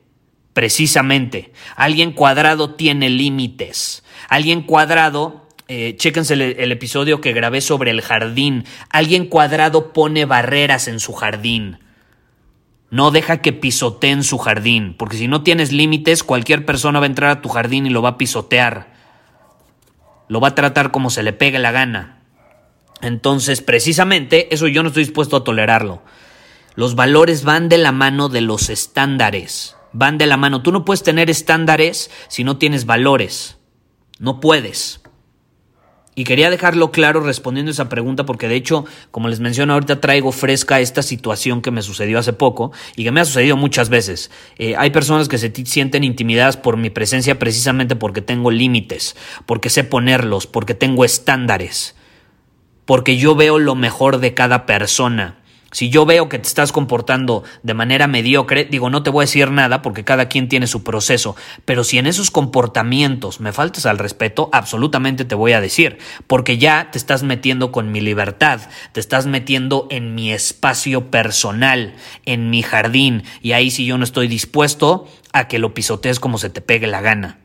precisamente, 0.58 1.52
alguien 1.76 2.10
cuadrado 2.10 2.74
tiene 2.74 3.10
límites. 3.10 4.02
Alguien 4.28 4.62
cuadrado 4.62 5.46
eh, 5.68 5.94
chéquense 5.96 6.34
el, 6.34 6.42
el, 6.42 6.72
episodio 6.72 7.20
que 7.20 7.32
grabé 7.32 7.60
sobre 7.60 7.92
el 7.92 8.00
jardín. 8.00 8.64
Alguien 8.90 9.26
cuadrado 9.26 9.92
pone 9.92 10.24
barreras 10.24 10.88
en 10.88 10.98
su 10.98 11.12
jardín. 11.12 11.78
No 12.90 13.12
deja 13.12 13.40
que 13.40 13.52
pisoteen 13.52 14.24
su 14.24 14.36
jardín, 14.38 14.96
porque 14.98 15.16
si 15.16 15.28
no 15.28 15.44
tienes 15.44 15.70
límites, 15.70 16.24
cualquier 16.24 16.66
persona 16.66 16.98
va 16.98 17.06
a 17.06 17.08
entrar 17.08 17.30
a 17.30 17.40
tu 17.40 17.50
jardín 17.50 17.86
y 17.86 17.90
lo 17.90 18.02
va 18.02 18.08
a 18.08 18.18
pisotear. 18.18 18.92
Lo 20.26 20.40
va 20.40 20.48
a 20.48 20.54
tratar 20.56 20.90
como 20.90 21.10
se 21.10 21.22
le 21.22 21.32
pegue 21.32 21.60
la 21.60 21.70
gana. 21.70 22.18
Entonces, 23.00 23.62
precisamente, 23.62 24.52
eso 24.52 24.66
yo 24.66 24.82
no 24.82 24.88
estoy 24.88 25.04
dispuesto 25.04 25.36
a 25.36 25.44
tolerarlo. 25.44 26.02
Los 26.74 26.96
valores 26.96 27.44
van 27.44 27.68
de 27.68 27.78
la 27.78 27.92
mano 27.92 28.28
de 28.28 28.40
los 28.40 28.70
estándares. 28.70 29.77
Van 29.92 30.18
de 30.18 30.26
la 30.26 30.36
mano. 30.36 30.62
Tú 30.62 30.72
no 30.72 30.84
puedes 30.84 31.02
tener 31.02 31.30
estándares 31.30 32.10
si 32.28 32.44
no 32.44 32.58
tienes 32.58 32.86
valores. 32.86 33.58
No 34.18 34.40
puedes. 34.40 35.00
Y 36.18 36.24
quería 36.24 36.50
dejarlo 36.50 36.90
claro 36.90 37.20
respondiendo 37.20 37.70
esa 37.70 37.88
pregunta 37.88 38.26
porque 38.26 38.48
de 38.48 38.56
hecho, 38.56 38.84
como 39.12 39.28
les 39.28 39.38
menciono 39.38 39.74
ahorita, 39.74 40.00
traigo 40.00 40.32
fresca 40.32 40.80
esta 40.80 41.00
situación 41.00 41.62
que 41.62 41.70
me 41.70 41.80
sucedió 41.80 42.18
hace 42.18 42.32
poco 42.32 42.72
y 42.96 43.04
que 43.04 43.12
me 43.12 43.20
ha 43.20 43.24
sucedido 43.24 43.56
muchas 43.56 43.88
veces. 43.88 44.32
Eh, 44.56 44.74
hay 44.76 44.90
personas 44.90 45.28
que 45.28 45.38
se 45.38 45.52
sienten 45.64 46.02
intimidadas 46.02 46.56
por 46.56 46.76
mi 46.76 46.90
presencia 46.90 47.38
precisamente 47.38 47.94
porque 47.94 48.20
tengo 48.20 48.50
límites, 48.50 49.14
porque 49.46 49.70
sé 49.70 49.84
ponerlos, 49.84 50.48
porque 50.48 50.74
tengo 50.74 51.04
estándares, 51.04 51.94
porque 52.84 53.16
yo 53.16 53.36
veo 53.36 53.60
lo 53.60 53.76
mejor 53.76 54.18
de 54.18 54.34
cada 54.34 54.66
persona. 54.66 55.37
Si 55.70 55.90
yo 55.90 56.06
veo 56.06 56.30
que 56.30 56.38
te 56.38 56.48
estás 56.48 56.72
comportando 56.72 57.44
de 57.62 57.74
manera 57.74 58.06
mediocre, 58.06 58.64
digo, 58.64 58.88
no 58.88 59.02
te 59.02 59.10
voy 59.10 59.22
a 59.22 59.26
decir 59.26 59.50
nada 59.50 59.82
porque 59.82 60.02
cada 60.02 60.26
quien 60.26 60.48
tiene 60.48 60.66
su 60.66 60.82
proceso, 60.82 61.36
pero 61.66 61.84
si 61.84 61.98
en 61.98 62.06
esos 62.06 62.30
comportamientos 62.30 63.40
me 63.40 63.52
faltas 63.52 63.84
al 63.84 63.98
respeto, 63.98 64.48
absolutamente 64.52 65.26
te 65.26 65.34
voy 65.34 65.52
a 65.52 65.60
decir, 65.60 65.98
porque 66.26 66.56
ya 66.56 66.90
te 66.90 66.96
estás 66.96 67.22
metiendo 67.22 67.70
con 67.70 67.92
mi 67.92 68.00
libertad, 68.00 68.60
te 68.92 69.00
estás 69.00 69.26
metiendo 69.26 69.86
en 69.90 70.14
mi 70.14 70.32
espacio 70.32 71.10
personal, 71.10 71.94
en 72.24 72.48
mi 72.48 72.62
jardín, 72.62 73.24
y 73.42 73.52
ahí 73.52 73.70
si 73.70 73.84
yo 73.84 73.98
no 73.98 74.04
estoy 74.04 74.26
dispuesto 74.26 75.06
a 75.34 75.48
que 75.48 75.58
lo 75.58 75.74
pisotees 75.74 76.18
como 76.18 76.38
se 76.38 76.48
te 76.48 76.62
pegue 76.62 76.86
la 76.86 77.02
gana. 77.02 77.40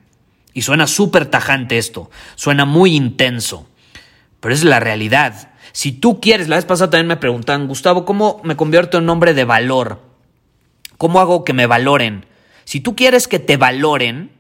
Y 0.54 0.62
suena 0.62 0.88
súper 0.88 1.26
tajante 1.26 1.78
esto, 1.78 2.10
suena 2.36 2.64
muy 2.64 2.96
intenso, 2.96 3.68
pero 4.40 4.54
es 4.54 4.64
la 4.64 4.80
realidad. 4.80 5.53
Si 5.74 5.92
tú 5.92 6.22
quieres, 6.22 6.48
la 6.50 6.56
vez 6.56 6.66
pasada 6.66 6.92
también 6.92 7.08
me 7.08 7.18
preguntan, 7.18 7.68
Gustavo, 7.68 8.06
¿cómo 8.06 8.40
me 8.44 8.56
convierto 8.56 9.00
en 9.00 9.10
hombre 9.10 9.34
de 9.34 9.44
valor? 9.44 10.02
¿Cómo 10.98 11.20
hago 11.20 11.44
que 11.44 11.54
me 11.54 11.66
valoren? 11.66 12.28
Si 12.64 12.80
tú 12.80 12.96
quieres 12.96 13.28
que 13.28 13.40
te 13.40 13.58
valoren, 13.58 14.32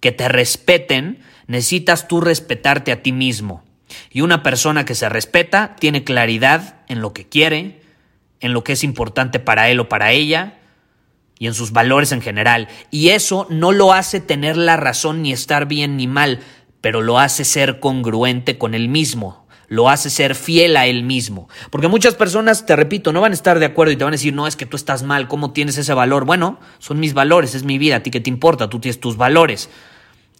que 0.00 0.10
te 0.10 0.28
respeten, 0.28 1.20
necesitas 1.46 2.08
tú 2.08 2.20
respetarte 2.20 2.90
a 2.90 3.02
ti 3.02 3.12
mismo. 3.12 3.64
Y 4.10 4.22
una 4.22 4.42
persona 4.42 4.84
que 4.84 4.96
se 4.96 5.08
respeta 5.08 5.76
tiene 5.78 6.02
claridad 6.02 6.80
en 6.88 7.00
lo 7.00 7.12
que 7.12 7.28
quiere, 7.28 7.80
en 8.40 8.52
lo 8.52 8.64
que 8.64 8.72
es 8.72 8.82
importante 8.82 9.38
para 9.38 9.70
él 9.70 9.78
o 9.78 9.88
para 9.88 10.10
ella, 10.10 10.58
y 11.38 11.46
en 11.46 11.54
sus 11.54 11.70
valores 11.70 12.10
en 12.10 12.20
general. 12.20 12.66
Y 12.90 13.10
eso 13.10 13.46
no 13.48 13.70
lo 13.70 13.92
hace 13.92 14.20
tener 14.20 14.56
la 14.56 14.76
razón 14.76 15.22
ni 15.22 15.32
estar 15.32 15.66
bien 15.66 15.96
ni 15.96 16.08
mal, 16.08 16.40
pero 16.80 17.00
lo 17.00 17.20
hace 17.20 17.44
ser 17.44 17.78
congruente 17.78 18.58
con 18.58 18.74
él 18.74 18.88
mismo, 18.88 19.45
lo 19.68 19.88
hace 19.88 20.10
ser 20.10 20.34
fiel 20.34 20.76
a 20.76 20.86
él 20.86 21.02
mismo. 21.02 21.48
Porque 21.70 21.88
muchas 21.88 22.14
personas, 22.14 22.66
te 22.66 22.76
repito, 22.76 23.12
no 23.12 23.20
van 23.20 23.32
a 23.32 23.34
estar 23.34 23.58
de 23.58 23.66
acuerdo 23.66 23.92
y 23.92 23.96
te 23.96 24.04
van 24.04 24.12
a 24.12 24.16
decir, 24.16 24.34
no, 24.34 24.46
es 24.46 24.56
que 24.56 24.66
tú 24.66 24.76
estás 24.76 25.02
mal, 25.02 25.28
¿cómo 25.28 25.52
tienes 25.52 25.78
ese 25.78 25.94
valor? 25.94 26.24
Bueno, 26.24 26.58
son 26.78 27.00
mis 27.00 27.14
valores, 27.14 27.54
es 27.54 27.64
mi 27.64 27.78
vida, 27.78 27.96
a 27.96 28.02
ti 28.02 28.10
qué 28.10 28.20
te 28.20 28.30
importa, 28.30 28.68
tú 28.68 28.78
tienes 28.78 29.00
tus 29.00 29.16
valores. 29.16 29.68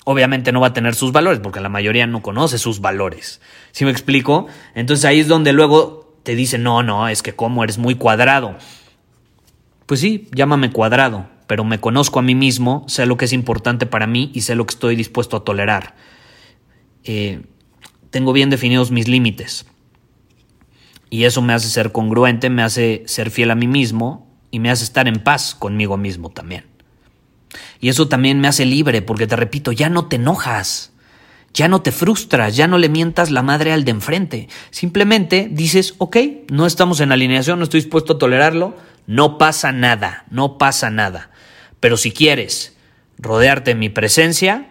Obviamente 0.05 0.53
no 0.53 0.61
va 0.61 0.69
a 0.69 0.73
tener 0.73 0.95
sus 0.95 1.11
valores, 1.11 1.41
porque 1.41 1.61
la 1.61 1.69
mayoría 1.69 2.07
no 2.07 2.23
conoce 2.23 2.59
sus 2.59 2.81
valores. 2.81 3.41
¿Sí 3.73 3.85
me 3.85 3.91
explico? 3.91 4.47
Entonces 4.75 5.05
ahí 5.05 5.19
es 5.19 5.29
donde 5.29 5.53
luego 5.53 6.15
te 6.23 6.37
dicen, 6.37 6.63
no, 6.63 6.83
no, 6.83 7.09
es 7.09 7.23
que 7.23 7.35
como 7.35 7.65
eres 7.65 7.79
muy 7.79 7.97
cuadrado. 7.97 8.57
Pues 9.87 10.01
sí, 10.01 10.29
llámame 10.33 10.71
cuadrado, 10.71 11.27
pero 11.47 11.65
me 11.65 11.81
conozco 11.81 12.19
a 12.19 12.23
mí 12.23 12.35
mismo, 12.35 12.85
sé 12.89 13.07
lo 13.07 13.17
que 13.17 13.25
es 13.25 13.33
importante 13.33 13.87
para 13.87 14.07
mí 14.07 14.31
y 14.35 14.43
sé 14.43 14.55
lo 14.55 14.67
que 14.67 14.75
estoy 14.75 14.97
dispuesto 14.97 15.37
a 15.37 15.45
tolerar. 15.45 15.95
Eh, 17.05 17.43
tengo 18.17 18.33
bien 18.33 18.49
definidos 18.49 18.91
mis 18.91 19.09
límites. 19.09 19.67
Y 21.11 21.25
eso 21.25 21.43
me 21.43 21.53
hace 21.53 21.69
ser 21.69 21.93
congruente, 21.93 22.49
me 22.49 22.63
hace 22.63 23.03
ser 23.05 23.31
fiel 23.31 23.51
a 23.51 23.55
mí 23.55 23.67
mismo 23.67 24.35
y 24.51 24.59
me 24.59 24.71
hace 24.71 24.85
estar 24.85 25.07
en 25.07 25.23
paz 25.23 25.55
conmigo 25.55 25.99
mismo 25.99 26.31
también. 26.31 26.65
Y 27.79 27.91
eso 27.91 28.09
también 28.09 28.41
me 28.41 28.49
hace 28.49 28.65
libre, 28.65 29.03
porque 29.03 29.27
te 29.27 29.37
repito, 29.37 29.71
ya 29.71 29.91
no 29.91 30.07
te 30.07 30.17
enojas, 30.17 30.95
ya 31.53 31.69
no 31.69 31.83
te 31.83 31.93
frustras, 31.93 32.57
ya 32.57 32.67
no 32.69 32.79
le 32.79 32.89
mientas 32.89 33.31
la 33.31 33.43
madre 33.43 33.75
al 33.75 33.85
de 33.85 33.91
enfrente. 33.91 34.49
Simplemente 34.71 35.51
dices, 35.53 35.95
ok, 35.99 36.17
no 36.51 36.65
estamos 36.65 37.01
en 37.01 37.13
alineación, 37.13 37.59
no 37.59 37.65
estoy 37.65 37.81
dispuesto 37.81 38.15
a 38.15 38.19
tolerarlo, 38.19 38.79
no 39.07 39.37
pasa 39.37 39.73
nada, 39.73 40.25
no 40.31 40.57
pasa 40.57 40.89
nada. 40.89 41.29
Pero 41.81 41.99
si 41.99 42.13
quieres 42.13 42.79
rodearte 43.19 43.73
de 43.73 43.75
mi 43.75 43.91
presencia, 43.91 44.71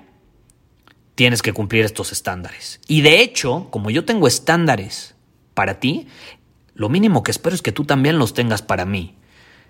tienes 1.16 1.42
que 1.42 1.54
cumplir 1.54 1.86
estos 1.86 2.12
estándares. 2.12 2.80
Y 2.88 3.02
de 3.02 3.22
hecho, 3.22 3.68
como 3.72 3.90
yo 3.90 4.06
tengo 4.06 4.28
estándares 4.28 5.16
para 5.54 5.80
ti, 5.80 6.08
lo 6.74 6.90
mínimo 6.90 7.24
que 7.24 7.32
espero 7.32 7.56
es 7.56 7.62
que 7.62 7.72
tú 7.72 7.86
también 7.86 8.20
los 8.20 8.34
tengas 8.34 8.62
para 8.62 8.86
mí. 8.86 9.16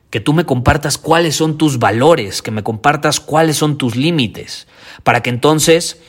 Que 0.09 0.19
tú 0.19 0.33
me 0.33 0.45
compartas 0.45 0.97
cuáles 0.97 1.35
son 1.35 1.57
tus 1.57 1.77
valores, 1.77 2.41
que 2.41 2.51
me 2.51 2.63
compartas 2.63 3.19
cuáles 3.19 3.57
son 3.57 3.77
tus 3.77 3.95
límites, 3.95 4.67
para 5.03 5.21
que 5.21 5.29
entonces, 5.29 6.01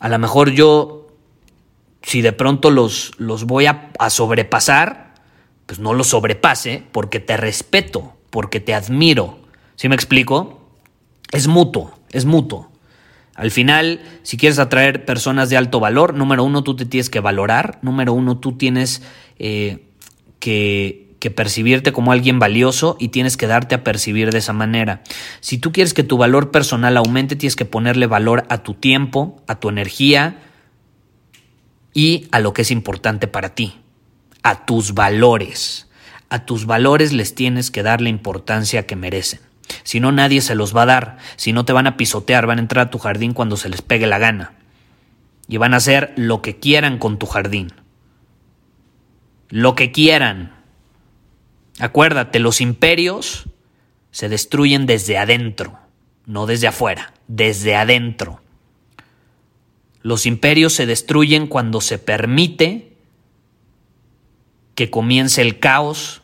a 0.00 0.08
lo 0.08 0.18
mejor 0.18 0.50
yo, 0.50 1.08
si 2.02 2.20
de 2.20 2.32
pronto 2.32 2.70
los, 2.70 3.12
los 3.18 3.44
voy 3.44 3.66
a, 3.66 3.90
a 3.98 4.10
sobrepasar, 4.10 5.14
pues 5.66 5.78
no 5.78 5.94
los 5.94 6.08
sobrepase 6.08 6.84
porque 6.92 7.20
te 7.20 7.36
respeto, 7.36 8.14
porque 8.30 8.60
te 8.60 8.74
admiro. 8.74 9.38
¿Sí 9.76 9.88
me 9.88 9.94
explico? 9.94 10.60
Es 11.32 11.46
mutuo, 11.46 11.94
es 12.10 12.24
mutuo. 12.24 12.69
Al 13.40 13.50
final, 13.50 14.02
si 14.22 14.36
quieres 14.36 14.58
atraer 14.58 15.06
personas 15.06 15.48
de 15.48 15.56
alto 15.56 15.80
valor, 15.80 16.12
número 16.12 16.44
uno, 16.44 16.62
tú 16.62 16.76
te 16.76 16.84
tienes 16.84 17.08
que 17.08 17.20
valorar, 17.20 17.78
número 17.80 18.12
uno, 18.12 18.36
tú 18.36 18.52
tienes 18.52 19.00
eh, 19.38 19.86
que, 20.40 21.14
que 21.20 21.30
percibirte 21.30 21.90
como 21.90 22.12
alguien 22.12 22.38
valioso 22.38 22.98
y 23.00 23.08
tienes 23.08 23.38
que 23.38 23.46
darte 23.46 23.74
a 23.74 23.82
percibir 23.82 24.30
de 24.30 24.36
esa 24.36 24.52
manera. 24.52 25.02
Si 25.40 25.56
tú 25.56 25.72
quieres 25.72 25.94
que 25.94 26.04
tu 26.04 26.18
valor 26.18 26.50
personal 26.50 26.98
aumente, 26.98 27.34
tienes 27.34 27.56
que 27.56 27.64
ponerle 27.64 28.06
valor 28.06 28.44
a 28.50 28.58
tu 28.58 28.74
tiempo, 28.74 29.42
a 29.46 29.58
tu 29.58 29.70
energía 29.70 30.42
y 31.94 32.28
a 32.32 32.40
lo 32.40 32.52
que 32.52 32.60
es 32.60 32.70
importante 32.70 33.26
para 33.26 33.54
ti, 33.54 33.80
a 34.42 34.66
tus 34.66 34.92
valores. 34.92 35.88
A 36.28 36.44
tus 36.44 36.66
valores 36.66 37.14
les 37.14 37.34
tienes 37.34 37.70
que 37.70 37.82
dar 37.82 38.02
la 38.02 38.10
importancia 38.10 38.86
que 38.86 38.96
merecen. 38.96 39.40
Si 39.82 40.00
no, 40.00 40.12
nadie 40.12 40.40
se 40.40 40.54
los 40.54 40.76
va 40.76 40.82
a 40.82 40.86
dar. 40.86 41.18
Si 41.36 41.52
no, 41.52 41.64
te 41.64 41.72
van 41.72 41.86
a 41.86 41.96
pisotear, 41.96 42.46
van 42.46 42.58
a 42.58 42.62
entrar 42.62 42.86
a 42.86 42.90
tu 42.90 42.98
jardín 42.98 43.32
cuando 43.32 43.56
se 43.56 43.68
les 43.68 43.82
pegue 43.82 44.06
la 44.06 44.18
gana. 44.18 44.52
Y 45.48 45.56
van 45.56 45.74
a 45.74 45.78
hacer 45.78 46.12
lo 46.16 46.42
que 46.42 46.58
quieran 46.58 46.98
con 46.98 47.18
tu 47.18 47.26
jardín. 47.26 47.72
Lo 49.48 49.74
que 49.74 49.92
quieran. 49.92 50.54
Acuérdate, 51.78 52.38
los 52.38 52.60
imperios 52.60 53.48
se 54.10 54.28
destruyen 54.28 54.86
desde 54.86 55.18
adentro, 55.18 55.78
no 56.26 56.46
desde 56.46 56.68
afuera, 56.68 57.12
desde 57.26 57.74
adentro. 57.74 58.40
Los 60.02 60.26
imperios 60.26 60.72
se 60.72 60.86
destruyen 60.86 61.46
cuando 61.46 61.80
se 61.80 61.98
permite 61.98 62.92
que 64.74 64.90
comience 64.90 65.42
el 65.42 65.58
caos 65.58 66.22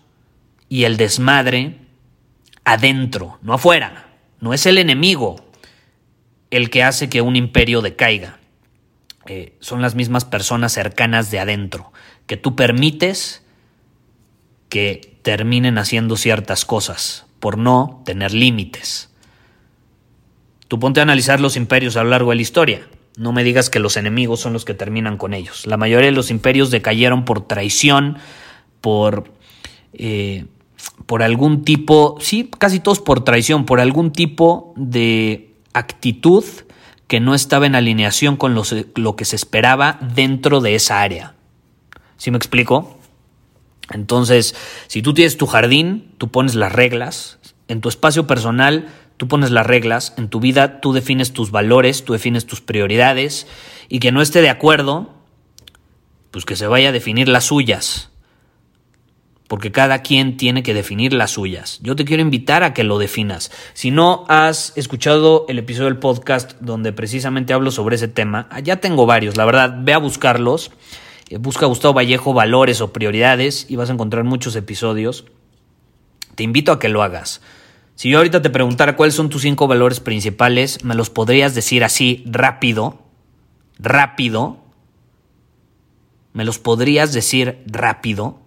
y 0.68 0.84
el 0.84 0.96
desmadre 0.96 1.78
adentro, 2.66 3.38
no 3.40 3.54
afuera. 3.54 4.08
No 4.40 4.52
es 4.52 4.66
el 4.66 4.76
enemigo 4.76 5.36
el 6.50 6.68
que 6.68 6.82
hace 6.82 7.08
que 7.08 7.22
un 7.22 7.36
imperio 7.36 7.80
decaiga. 7.80 8.38
Eh, 9.26 9.54
son 9.60 9.80
las 9.80 9.94
mismas 9.94 10.24
personas 10.24 10.72
cercanas 10.72 11.30
de 11.30 11.38
adentro, 11.38 11.92
que 12.26 12.36
tú 12.36 12.54
permites 12.54 13.42
que 14.68 15.16
terminen 15.22 15.78
haciendo 15.78 16.16
ciertas 16.16 16.64
cosas 16.64 17.26
por 17.40 17.56
no 17.56 18.02
tener 18.04 18.34
límites. 18.34 19.10
Tú 20.68 20.78
ponte 20.78 21.00
a 21.00 21.04
analizar 21.04 21.40
los 21.40 21.56
imperios 21.56 21.96
a 21.96 22.02
lo 22.02 22.10
largo 22.10 22.30
de 22.30 22.36
la 22.36 22.42
historia. 22.42 22.88
No 23.16 23.32
me 23.32 23.44
digas 23.44 23.70
que 23.70 23.78
los 23.78 23.96
enemigos 23.96 24.40
son 24.40 24.52
los 24.52 24.64
que 24.64 24.74
terminan 24.74 25.16
con 25.16 25.34
ellos. 25.34 25.66
La 25.66 25.76
mayoría 25.76 26.10
de 26.10 26.16
los 26.16 26.30
imperios 26.30 26.70
decayeron 26.70 27.24
por 27.24 27.46
traición, 27.46 28.18
por 28.80 29.32
eh, 29.92 30.46
por 31.06 31.22
algún 31.22 31.64
tipo, 31.64 32.16
sí, 32.20 32.50
casi 32.58 32.80
todos 32.80 33.00
por 33.00 33.24
traición, 33.24 33.64
por 33.64 33.80
algún 33.80 34.12
tipo 34.12 34.72
de 34.76 35.54
actitud 35.72 36.44
que 37.06 37.20
no 37.20 37.34
estaba 37.34 37.66
en 37.66 37.74
alineación 37.74 38.36
con 38.36 38.54
lo 38.54 39.16
que 39.16 39.24
se 39.24 39.36
esperaba 39.36 39.98
dentro 40.14 40.60
de 40.60 40.74
esa 40.74 41.02
área. 41.02 41.34
¿Sí 42.16 42.30
me 42.30 42.36
explico? 42.36 42.98
Entonces, 43.90 44.56
si 44.88 45.02
tú 45.02 45.14
tienes 45.14 45.36
tu 45.36 45.46
jardín, 45.46 46.12
tú 46.18 46.28
pones 46.28 46.54
las 46.54 46.72
reglas. 46.72 47.38
En 47.68 47.80
tu 47.80 47.88
espacio 47.88 48.26
personal, 48.26 48.88
tú 49.16 49.28
pones 49.28 49.50
las 49.50 49.66
reglas. 49.66 50.14
En 50.16 50.28
tu 50.28 50.40
vida, 50.40 50.80
tú 50.80 50.92
defines 50.92 51.32
tus 51.32 51.50
valores, 51.50 52.04
tú 52.04 52.12
defines 52.12 52.46
tus 52.46 52.60
prioridades. 52.60 53.46
Y 53.88 54.00
que 54.00 54.10
no 54.10 54.22
esté 54.22 54.42
de 54.42 54.50
acuerdo, 54.50 55.10
pues 56.32 56.44
que 56.44 56.56
se 56.56 56.66
vaya 56.66 56.88
a 56.88 56.92
definir 56.92 57.28
las 57.28 57.44
suyas. 57.44 58.10
Porque 59.48 59.70
cada 59.70 60.02
quien 60.02 60.36
tiene 60.36 60.62
que 60.62 60.74
definir 60.74 61.12
las 61.12 61.32
suyas. 61.32 61.78
Yo 61.82 61.94
te 61.94 62.04
quiero 62.04 62.22
invitar 62.22 62.64
a 62.64 62.74
que 62.74 62.82
lo 62.82 62.98
definas. 62.98 63.52
Si 63.74 63.90
no 63.90 64.24
has 64.28 64.72
escuchado 64.76 65.46
el 65.48 65.58
episodio 65.58 65.86
del 65.86 65.98
podcast 65.98 66.54
donde 66.60 66.92
precisamente 66.92 67.52
hablo 67.52 67.70
sobre 67.70 67.96
ese 67.96 68.08
tema, 68.08 68.48
ya 68.62 68.76
tengo 68.76 69.06
varios, 69.06 69.36
la 69.36 69.44
verdad, 69.44 69.78
ve 69.82 69.92
a 69.92 69.98
buscarlos. 69.98 70.72
Eh, 71.28 71.38
busca 71.38 71.66
Gustavo 71.66 71.94
Vallejo 71.94 72.34
valores 72.34 72.80
o 72.80 72.92
prioridades 72.92 73.66
y 73.68 73.76
vas 73.76 73.90
a 73.90 73.92
encontrar 73.92 74.24
muchos 74.24 74.56
episodios. 74.56 75.26
Te 76.34 76.42
invito 76.42 76.72
a 76.72 76.78
que 76.78 76.88
lo 76.88 77.02
hagas. 77.02 77.40
Si 77.96 78.10
yo 78.10 78.18
ahorita 78.18 78.42
te 78.42 78.50
preguntara 78.50 78.94
cuáles 78.94 79.14
son 79.14 79.30
tus 79.30 79.42
cinco 79.42 79.66
valores 79.66 80.00
principales, 80.00 80.84
me 80.84 80.94
los 80.94 81.08
podrías 81.08 81.54
decir 81.54 81.82
así 81.82 82.22
rápido, 82.26 83.02
rápido. 83.78 84.58
Me 86.34 86.44
los 86.44 86.58
podrías 86.58 87.14
decir 87.14 87.62
rápido. 87.66 88.38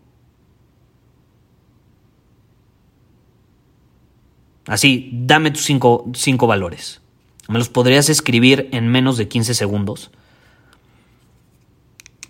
Así, 4.67 5.09
dame 5.13 5.51
tus 5.51 5.63
cinco, 5.63 6.05
cinco 6.13 6.47
valores. 6.47 7.01
Me 7.47 7.57
los 7.57 7.69
podrías 7.69 8.09
escribir 8.09 8.69
en 8.71 8.87
menos 8.87 9.17
de 9.17 9.27
15 9.27 9.53
segundos. 9.55 10.11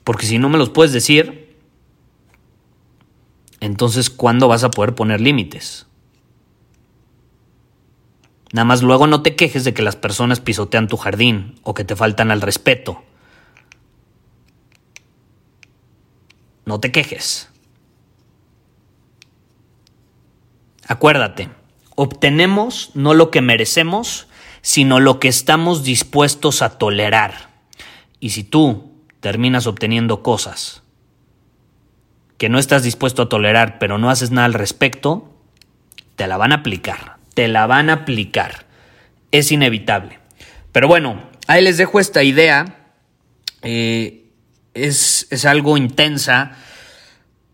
Porque 0.04 0.26
si 0.26 0.40
no 0.40 0.50
me 0.50 0.58
los 0.58 0.70
puedes 0.70 0.94
decir, 0.94 1.56
entonces 3.60 4.10
¿cuándo 4.10 4.48
vas 4.48 4.64
a 4.64 4.72
poder 4.72 4.96
poner 4.96 5.20
límites? 5.20 5.88
Nada 8.52 8.66
más 8.66 8.82
luego 8.82 9.06
no 9.06 9.22
te 9.22 9.36
quejes 9.36 9.64
de 9.64 9.74
que 9.74 9.84
las 9.84 9.96
personas 9.96 10.40
pisotean 10.40 10.88
tu 10.88 10.98
jardín 10.98 11.60
o 11.64 11.74
que 11.74 11.84
te 11.84 11.96
faltan 11.96 12.32
al 12.32 12.42
respeto. 12.42 13.04
No 16.66 16.80
te 16.80 16.92
quejes. 16.92 17.50
Acuérdate, 20.88 21.50
obtenemos 22.02 22.92
no 22.94 23.14
lo 23.14 23.30
que 23.30 23.42
merecemos, 23.42 24.28
sino 24.62 25.02
lo 25.02 25.20
que 25.20 25.28
estamos 25.28 25.84
dispuestos 25.84 26.62
a 26.62 26.78
tolerar. 26.78 27.50
Y 28.22 28.30
si 28.30 28.46
tú 28.46 28.94
terminas 29.20 29.68
obteniendo 29.68 30.24
cosas 30.24 30.82
que 32.38 32.48
no 32.48 32.58
estás 32.58 32.84
dispuesto 32.84 33.24
a 33.24 33.28
tolerar, 33.28 33.80
pero 33.80 33.98
no 33.98 34.10
haces 34.10 34.32
nada 34.32 34.46
al 34.46 34.54
respecto, 34.54 35.36
te 36.16 36.26
la 36.26 36.38
van 36.38 36.54
a 36.54 36.56
aplicar, 36.56 37.18
te 37.34 37.50
la 37.50 37.68
van 37.68 37.90
a 37.90 37.94
aplicar. 37.94 38.66
Es 39.34 39.52
inevitable. 39.52 40.20
Pero 40.72 40.88
bueno, 40.88 41.22
ahí 41.48 41.62
les 41.62 41.76
dejo 41.76 42.00
esta 42.00 42.24
idea. 42.24 42.94
Eh, 43.62 44.32
es, 44.74 45.28
es 45.32 45.44
algo 45.44 45.76
intensa, 45.76 46.54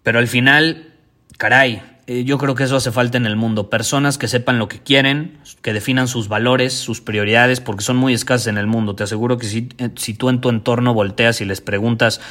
pero 0.03 0.19
al 0.19 0.27
final, 0.27 0.93
caray, 1.39 1.81
eh, 2.07 2.23
yo 2.23 2.37
creo 2.37 2.53
que 2.53 2.63
eso 2.63 2.75
hace 2.75 2.91
falta 2.91 3.17
en 3.17 3.25
el 3.25 3.35
mundo. 3.35 3.69
Personas 3.69 4.17
que 4.17 4.27
sepan 4.27 4.59
lo 4.59 4.67
que 4.67 4.79
quieren, 4.79 5.39
que 5.61 5.73
definan 5.73 6.07
sus 6.07 6.27
valores, 6.27 6.73
sus 6.73 7.01
prioridades, 7.01 7.61
porque 7.61 7.83
son 7.83 7.97
muy 7.97 8.13
escasas 8.13 8.47
en 8.47 8.57
el 8.57 8.67
mundo. 8.67 8.95
Te 8.95 9.03
aseguro 9.03 9.37
que 9.37 9.47
si, 9.47 9.69
eh, 9.79 9.89
si 9.95 10.13
tú 10.13 10.29
en 10.29 10.39
tu 10.39 10.49
entorno 10.49 10.93
volteas 10.93 11.41
y 11.41 11.45
les 11.45 11.61
preguntas 11.61 12.21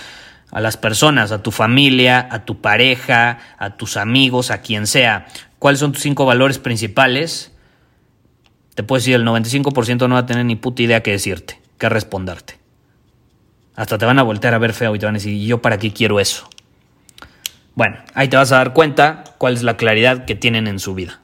a 0.53 0.61
las 0.61 0.77
personas, 0.77 1.33
a 1.33 1.43
tu 1.43 1.51
familia, 1.51 2.29
a 2.31 2.45
tu 2.45 2.61
pareja, 2.61 3.39
a 3.59 3.77
tus 3.77 3.97
amigos, 3.97 4.53
a 4.53 4.61
quien 4.61 4.87
sea, 4.87 5.27
cuáles 5.59 5.81
son 5.81 5.91
tus 5.91 6.03
cinco 6.03 6.25
valores 6.25 6.61
principales, 6.61 7.53
te 8.77 8.85
puedo 8.85 9.01
decir 9.01 9.17
el 9.17 9.25
95% 9.25 10.09
no 10.09 10.15
va 10.15 10.21
a 10.21 10.27
tener 10.27 10.45
ni 10.45 10.55
puta 10.55 10.83
idea 10.83 11.03
que 11.03 11.11
decirte, 11.11 11.61
que 11.79 11.89
responderte. 11.89 12.59
Hasta 13.75 13.99
te 13.99 14.07
van 14.07 14.21
a 14.21 14.23
voltear 14.23 14.55
a 14.55 14.59
ver 14.59 14.73
feo 14.73 14.95
y 14.95 15.01
te 15.01 15.07
van 15.07 15.17
a 15.17 15.19
decir, 15.19 15.33
¿y 15.33 15.47
yo 15.47 15.61
para 15.61 15.79
qué 15.79 15.93
quiero 15.93 16.21
eso? 16.21 16.49
Bueno, 17.75 17.97
ahí 18.15 18.29
te 18.29 18.37
vas 18.37 18.53
a 18.53 18.59
dar 18.59 18.73
cuenta 18.73 19.25
cuál 19.39 19.55
es 19.55 19.65
la 19.65 19.77
claridad 19.77 20.27
que 20.27 20.37
tienen 20.37 20.69
en 20.69 20.79
su 20.79 20.95
vida. 20.95 21.21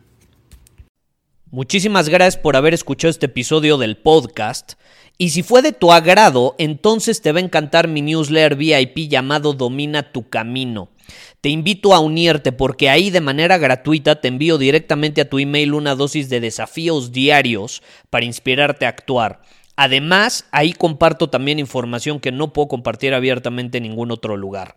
Muchísimas 1.52 2.08
gracias 2.08 2.40
por 2.40 2.56
haber 2.56 2.74
escuchado 2.74 3.10
este 3.10 3.26
episodio 3.26 3.78
del 3.78 3.96
podcast. 3.96 4.72
Y 5.16 5.30
si 5.30 5.42
fue 5.42 5.62
de 5.62 5.72
tu 5.72 5.92
agrado, 5.92 6.56
entonces 6.58 7.22
te 7.22 7.30
va 7.30 7.38
a 7.38 7.42
encantar 7.42 7.86
mi 7.86 8.02
newsletter 8.02 8.56
VIP 8.56 9.08
llamado 9.08 9.52
Domina 9.52 10.10
tu 10.12 10.28
Camino. 10.28 10.88
Te 11.40 11.50
invito 11.50 11.94
a 11.94 12.00
unirte 12.00 12.52
porque 12.52 12.88
ahí 12.88 13.10
de 13.10 13.20
manera 13.20 13.58
gratuita 13.58 14.20
te 14.20 14.28
envío 14.28 14.58
directamente 14.58 15.20
a 15.20 15.28
tu 15.28 15.38
email 15.38 15.74
una 15.74 15.94
dosis 15.94 16.30
de 16.30 16.40
desafíos 16.40 17.12
diarios 17.12 17.82
para 18.10 18.24
inspirarte 18.24 18.86
a 18.86 18.90
actuar. 18.90 19.42
Además, 19.76 20.46
ahí 20.50 20.72
comparto 20.72 21.30
también 21.30 21.58
información 21.58 22.18
que 22.18 22.32
no 22.32 22.52
puedo 22.52 22.68
compartir 22.68 23.14
abiertamente 23.14 23.78
en 23.78 23.84
ningún 23.84 24.10
otro 24.10 24.36
lugar. 24.36 24.76